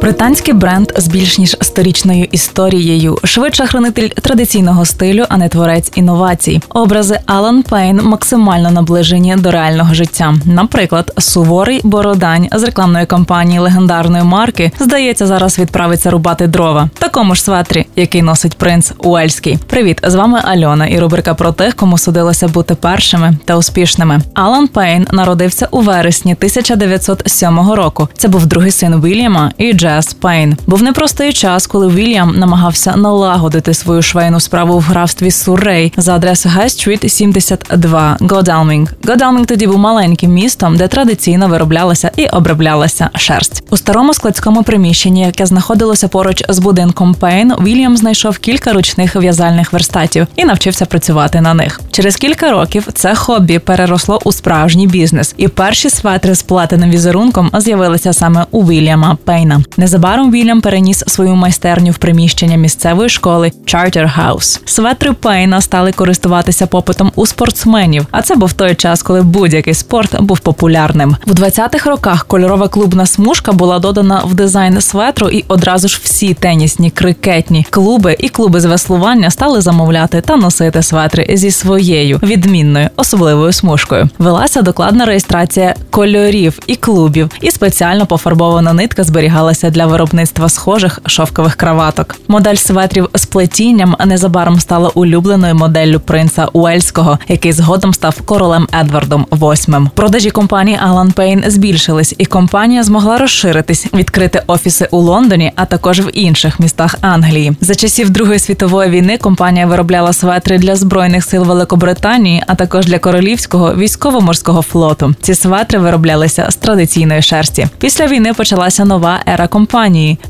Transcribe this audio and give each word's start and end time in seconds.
Британський 0.00 0.54
бренд 0.54 0.92
з 0.96 1.08
більш 1.08 1.38
ніж 1.38 1.56
сторічною 1.60 2.24
історією, 2.24 3.18
швидше 3.24 3.66
хранитель 3.66 4.08
традиційного 4.08 4.84
стилю, 4.84 5.24
а 5.28 5.36
не 5.36 5.48
творець 5.48 5.92
інновацій. 5.94 6.60
Образи 6.68 7.18
Алан 7.26 7.62
Пейн 7.62 8.00
максимально 8.02 8.70
наближені 8.70 9.36
до 9.36 9.50
реального 9.50 9.94
життя. 9.94 10.34
Наприклад, 10.44 11.12
суворий 11.18 11.80
бородань 11.84 12.48
з 12.52 12.62
рекламної 12.62 13.06
кампанії 13.06 13.58
легендарної 13.58 14.24
марки 14.24 14.72
здається 14.80 15.26
зараз 15.26 15.58
відправиться 15.58 16.10
рубати 16.10 16.46
дрова. 16.46 16.90
Такому 16.98 17.34
ж 17.34 17.42
светрі, 17.42 17.86
який 17.96 18.22
носить 18.22 18.58
принц 18.58 18.92
Уельський. 18.98 19.58
Привіт, 19.66 20.00
з 20.02 20.14
вами 20.14 20.40
Альона 20.44 20.86
і 20.86 20.98
рубрика 20.98 21.34
про 21.34 21.52
тих, 21.52 21.74
кому 21.74 21.98
судилося 21.98 22.48
бути 22.48 22.74
першими 22.74 23.32
та 23.44 23.56
успішними. 23.56 24.20
Алан 24.34 24.68
Пейн 24.68 25.06
народився 25.12 25.68
у 25.70 25.80
вересні 25.80 26.32
1907 26.32 27.70
року. 27.72 28.08
Це 28.18 28.28
був 28.28 28.46
другий 28.46 28.70
син 28.70 29.02
Вільяма 29.02 29.52
і 29.58 29.72
Джей 29.72 29.89
Джес 29.90 30.14
Пейн. 30.14 30.56
Був 30.66 30.82
непростий 30.82 31.32
час, 31.32 31.66
коли 31.66 31.88
Вільям 31.88 32.38
намагався 32.38 32.96
налагодити 32.96 33.74
свою 33.74 34.02
швейну 34.02 34.40
справу 34.40 34.78
в 34.78 34.82
графстві 34.82 35.30
Суррей 35.30 35.92
за 35.96 36.16
High 36.16 36.64
Street 36.64 37.08
72 37.08 38.16
Годалмінг. 38.20 38.92
Годалмінг 39.08 39.46
тоді 39.46 39.66
був 39.66 39.78
маленьким 39.78 40.32
містом, 40.32 40.76
де 40.76 40.88
традиційно 40.88 41.48
вироблялася 41.48 42.10
і 42.16 42.26
оброблялася 42.26 43.10
шерсть. 43.14 43.64
У 43.70 43.76
старому 43.76 44.14
складському 44.14 44.62
приміщенні, 44.62 45.20
яке 45.20 45.46
знаходилося 45.46 46.08
поруч 46.08 46.44
з 46.48 46.58
будинком 46.58 47.14
Пейн, 47.14 47.52
Вільям 47.60 47.96
знайшов 47.96 48.38
кілька 48.38 48.72
ручних 48.72 49.16
в'язальних 49.16 49.72
верстатів 49.72 50.26
і 50.36 50.44
навчився 50.44 50.86
працювати 50.86 51.40
на 51.40 51.54
них. 51.54 51.80
Через 51.90 52.16
кілька 52.16 52.50
років 52.50 52.88
це 52.94 53.14
хобі 53.14 53.58
переросло 53.58 54.20
у 54.24 54.32
справжній 54.32 54.86
бізнес, 54.86 55.34
і 55.36 55.48
перші 55.48 55.90
светри 55.90 56.34
з 56.34 56.42
платиним 56.42 56.90
візерунком 56.90 57.50
з'явилися 57.54 58.12
саме 58.12 58.46
у 58.50 58.62
Вільяма 58.62 59.18
Пейна. 59.24 59.62
Незабаром 59.80 60.30
Вільям 60.30 60.60
переніс 60.60 61.04
свою 61.06 61.34
майстерню 61.34 61.92
в 61.92 61.98
приміщення 61.98 62.56
місцевої 62.56 63.08
школи 63.08 63.52
Charter 63.66 64.18
House. 64.18 64.60
Светри 64.64 65.12
Пейна 65.12 65.60
стали 65.60 65.92
користуватися 65.92 66.66
попитом 66.66 67.12
у 67.14 67.26
спортсменів, 67.26 68.06
а 68.10 68.22
це 68.22 68.36
був 68.36 68.52
той 68.52 68.74
час, 68.74 69.02
коли 69.02 69.22
будь-який 69.22 69.74
спорт 69.74 70.20
був 70.20 70.40
популярним. 70.40 71.16
У 71.26 71.30
20-х 71.30 71.90
роках 71.90 72.24
кольорова 72.24 72.68
клубна 72.68 73.06
смужка 73.06 73.52
була 73.52 73.78
додана 73.78 74.22
в 74.24 74.34
дизайн 74.34 74.80
светру, 74.80 75.28
і 75.28 75.44
одразу 75.48 75.88
ж 75.88 76.00
всі 76.02 76.34
тенісні, 76.34 76.90
крикетні 76.90 77.66
клуби 77.70 78.16
і 78.18 78.28
клуби 78.28 78.60
з 78.60 78.64
веслування 78.64 79.30
стали 79.30 79.60
замовляти 79.60 80.20
та 80.20 80.36
носити 80.36 80.82
светри 80.82 81.26
зі 81.32 81.50
своєю 81.50 82.20
відмінною 82.22 82.88
особливою 82.96 83.52
смужкою. 83.52 84.08
Велася 84.18 84.62
докладна 84.62 85.04
реєстрація 85.04 85.74
кольорів 85.90 86.58
і 86.66 86.76
клубів, 86.76 87.30
і 87.40 87.50
спеціально 87.50 88.06
пофарбована 88.06 88.72
нитка 88.72 89.04
зберігалася 89.04 89.69
для 89.70 89.86
виробництва 89.86 90.48
схожих 90.48 90.98
шовкових 91.06 91.54
краваток. 91.54 92.16
Модель 92.28 92.54
светрів 92.54 93.08
з 93.14 93.26
плетінням 93.26 93.96
незабаром 94.06 94.60
стала 94.60 94.88
улюбленою 94.88 95.54
моделлю 95.54 96.00
принца 96.00 96.48
Уельського, 96.52 97.18
який 97.28 97.52
згодом 97.52 97.94
став 97.94 98.20
королем 98.20 98.68
Едвардом 98.80 99.26
VIII. 99.30 99.88
Продажі 99.94 100.30
компанії 100.30 100.78
Alan 100.88 101.14
Payne 101.14 101.50
збільшились, 101.50 102.14
і 102.18 102.26
компанія 102.26 102.82
змогла 102.82 103.18
розширитись, 103.18 103.86
відкрити 103.94 104.42
офіси 104.46 104.88
у 104.90 104.98
Лондоні, 104.98 105.52
а 105.56 105.64
також 105.64 106.00
в 106.00 106.10
інших 106.12 106.60
містах 106.60 106.94
Англії. 107.00 107.52
За 107.60 107.74
часів 107.74 108.10
Другої 108.10 108.38
світової 108.38 108.90
війни 108.90 109.18
компанія 109.18 109.66
виробляла 109.66 110.12
светри 110.12 110.58
для 110.58 110.76
збройних 110.76 111.24
сил 111.24 111.44
Великобританії, 111.44 112.42
а 112.46 112.54
також 112.54 112.86
для 112.86 112.98
королівського 112.98 113.74
військово-морського 113.74 114.62
флоту. 114.62 115.14
Ці 115.20 115.34
светри 115.34 115.78
вироблялися 115.78 116.46
з 116.50 116.56
традиційної 116.56 117.22
шерсті. 117.22 117.68
Після 117.78 118.06
війни 118.06 118.34
почалася 118.34 118.84
нова 118.84 119.20
ера 119.28 119.48
компанії, 119.48 119.59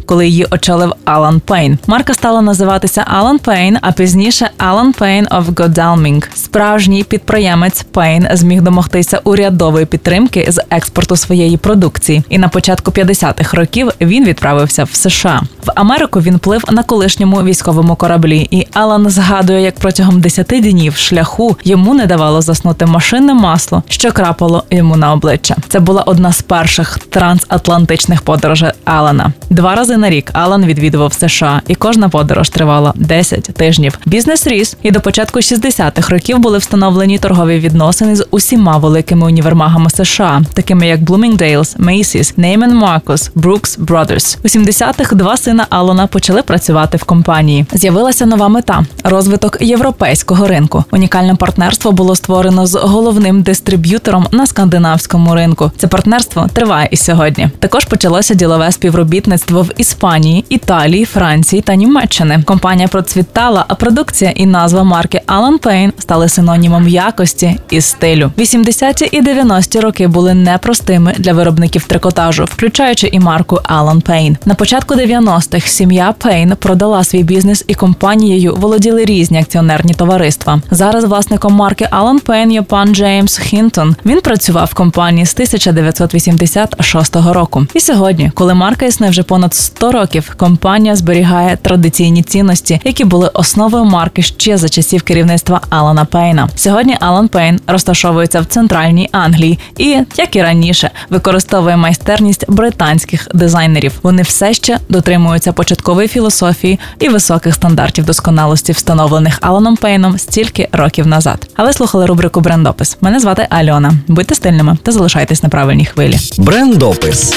коли 0.07 0.29
її 0.29 0.47
очолив 0.51 0.93
Алан 1.05 1.41
Пейн. 1.41 1.79
Марка 1.87 2.15
стала 2.15 2.43
називатися 2.43 3.05
Алан 3.07 3.39
Пейн, 3.39 3.79
а 3.81 3.93
пізніше 3.93 4.51
Алан 4.59 4.93
Пейн 4.93 5.27
of 5.27 5.55
Godalming. 5.55 6.25
Справжній 6.35 7.05
підприємець 7.05 7.83
Пейн 7.83 8.29
зміг 8.33 8.63
домогтися 8.63 9.21
урядової 9.25 9.87
підтримки 9.87 10.47
з 10.49 10.63
експорту 10.71 11.17
своєї 11.17 11.57
продукції. 11.57 12.23
І 12.29 12.39
на 12.39 12.49
початку 12.49 12.91
50-х 12.91 13.57
років 13.57 13.91
він 14.01 14.25
відправився 14.25 14.85
в 14.85 14.95
США. 14.95 15.43
В 15.67 15.71
Америку 15.75 16.21
він 16.21 16.39
плив 16.39 16.65
на 16.71 16.83
колишньому 16.83 17.43
військовому 17.43 17.97
кораблі, 17.97 18.49
і 18.51 18.67
Алан 18.73 19.11
згадує, 19.11 19.63
як 19.63 19.75
протягом 19.75 20.21
10 20.21 20.47
днів 20.47 20.97
шляху 20.97 21.57
йому 21.65 21.95
не 21.95 22.07
давало 22.07 22.43
заснути 22.43 22.87
машинне 22.87 23.35
масло, 23.35 23.83
що 23.89 24.13
крапало 24.13 24.65
йому 24.71 24.97
на 24.97 25.13
обличчя. 25.13 25.57
Це 25.69 25.81
була 25.81 26.03
одна 26.03 26.33
з 26.33 26.43
перших 26.43 26.99
трансатлантичних 26.99 28.23
подорожей 28.23 28.71
Алана. 28.85 29.10
Алана. 29.11 29.33
Два 29.51 29.75
рази 29.75 29.97
на 29.97 30.11
рік 30.11 30.31
Алан 30.33 30.65
відвідував 30.65 31.13
США, 31.13 31.63
і 31.69 31.75
кожна 31.75 32.09
подорож 32.09 32.49
тривала 32.49 32.93
10 32.97 33.43
тижнів. 33.43 33.99
Бізнес 34.07 34.47
ріс, 34.47 34.77
і 34.83 34.91
до 34.91 35.01
початку 35.01 35.39
60-х 35.39 36.11
років 36.11 36.39
були 36.39 36.59
встановлені 36.59 37.19
торгові 37.19 37.59
відносини 37.59 38.17
з 38.17 38.27
усіма 38.31 38.77
великими 38.77 39.27
універмагами 39.27 39.91
США, 39.91 40.43
такими 40.55 40.87
як 40.87 41.01
Bloomingdale's, 41.01 41.79
Macy's, 41.79 42.39
Neiman 42.39 42.83
Marcus, 42.85 43.33
Brooks 43.33 43.79
Brothers. 43.79 44.39
У 44.45 44.49
70-х 44.49 45.17
два 45.17 45.37
сина 45.37 45.67
Алана 45.71 46.07
почали 46.07 46.43
працювати 46.43 46.97
в 46.97 47.05
компанії. 47.05 47.67
З'явилася 47.73 48.27
нова 48.27 48.49
мета 48.49 48.85
розвиток 49.05 49.57
європейського 49.61 50.47
ринку. 50.47 50.85
Унікальне 50.93 51.35
партнерство 51.35 51.93
було 51.93 52.17
створено 52.17 52.67
з 52.67 52.75
головним 52.75 53.43
дистриб'ютором 53.43 54.27
на 54.33 54.47
скандинавському 54.47 55.35
ринку. 55.35 55.71
Це 55.77 55.87
партнерство 55.87 56.49
триває 56.53 56.89
і 56.91 56.97
сьогодні. 56.97 57.49
Також 57.59 57.85
почалося 57.85 58.35
ділове 58.35 58.73
співробітництво 58.73 59.00
співробітництво 59.01 59.63
в 59.63 59.71
Іспанії, 59.77 60.45
Італії, 60.49 61.05
Франції 61.05 61.63
та 61.63 61.75
Німеччини. 61.75 62.43
Компанія 62.45 62.89
процвітала, 62.89 63.65
а 63.69 63.75
продукція 63.75 64.31
і 64.31 64.47
назва 64.47 64.85
марки 64.85 65.21
Alan 65.27 65.59
Payne 65.59 65.93
стали 65.99 66.29
синонімом 66.29 66.89
якості 66.89 67.57
і 67.71 67.81
стилю. 67.81 68.31
80-ті 68.39 69.05
і 69.05 69.23
90-ті 69.23 69.81
роки 69.81 70.07
були 70.09 70.35
непростими 70.35 71.15
для 71.19 71.33
виробників 71.33 71.85
трикотажу, 71.85 72.45
включаючи 72.45 73.07
і 73.07 73.21
марку 73.21 73.57
Alan 73.57 74.03
Payne. 74.03 74.37
На 74.45 74.55
початку 74.55 74.95
90-х 74.95 75.69
сім'я 75.69 76.15
Пейн 76.19 76.57
продала 76.59 77.05
свій 77.05 77.23
бізнес 77.23 77.65
і 77.67 77.75
компанією 77.75 78.55
володіли 78.57 79.05
різні 79.05 79.39
акціонерні 79.39 79.95
товариства. 79.95 80.61
Зараз 80.71 81.05
власником 81.05 81.53
марки 81.53 81.89
Alan 81.93 82.23
Payne 82.23 82.51
є 82.51 82.63
пан 82.63 82.95
Джеймс 82.95 83.39
Хінтон. 83.39 83.97
Він 84.07 84.21
працював 84.21 84.69
в 84.73 84.75
компанії 84.75 85.27
з 85.27 85.35
1986 85.35 87.17
року. 87.17 87.67
І 87.75 87.81
сьогодні, 87.81 88.31
коли 88.35 88.55
марка 88.55 88.90
існує 88.91 89.11
вже 89.11 89.23
понад 89.23 89.55
100 89.55 89.93
років. 89.93 90.33
Компанія 90.37 90.97
зберігає 90.97 91.59
традиційні 91.63 92.23
цінності, 92.23 92.81
які 92.85 93.05
були 93.05 93.31
основою 93.35 93.85
марки 93.85 94.23
ще 94.23 94.57
за 94.57 94.69
часів 94.69 95.03
керівництва 95.03 95.61
Алана 95.71 96.05
Пейна. 96.05 96.49
Сьогодні 96.55 96.97
Алан 97.01 97.29
Пейн 97.29 97.61
розташовується 97.67 98.41
в 98.41 98.45
центральній 98.45 99.09
Англії 99.13 99.59
і, 99.79 99.97
як 100.17 100.37
і 100.37 100.43
раніше, 100.43 100.91
використовує 101.11 101.77
майстерність 101.77 102.45
британських 102.49 103.29
дизайнерів. 103.35 103.93
Вони 104.03 104.23
все 104.23 104.55
ще 104.55 104.79
дотримуються 104.89 105.53
початкової 105.53 106.09
філософії 106.09 106.79
і 106.99 107.09
високих 107.09 107.55
стандартів 107.55 108.05
досконалості, 108.05 108.73
встановлених 108.73 109.39
Аланом 109.41 109.77
Пейном 109.77 110.19
стільки 110.19 110.69
років 110.73 111.07
назад. 111.07 111.49
Але 111.57 111.73
слухали 111.73 112.07
рубрику 112.07 112.41
Брендопис. 112.41 112.97
Мене 113.01 113.21
звати 113.21 113.47
Альона. 113.51 113.93
Будьте 114.09 114.35
стильними 114.35 114.77
та 114.83 114.93
залишайтесь 114.93 115.43
на 115.43 115.49
правильній 115.49 115.87
хвилі. 115.87 116.17
Брендопис 116.39 117.35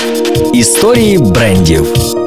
історії 0.53 1.17
brand 1.43 1.67
you. 1.67 2.22